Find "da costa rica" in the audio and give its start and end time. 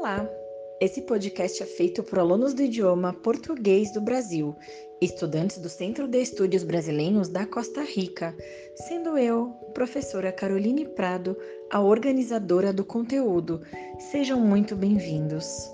7.28-8.32